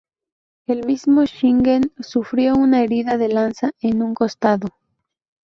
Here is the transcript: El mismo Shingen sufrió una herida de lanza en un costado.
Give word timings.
El 0.65 0.87
mismo 0.87 1.25
Shingen 1.25 1.93
sufrió 1.99 2.55
una 2.55 2.81
herida 2.81 3.19
de 3.19 3.27
lanza 3.27 3.69
en 3.81 4.01
un 4.01 4.15
costado. 4.15 4.69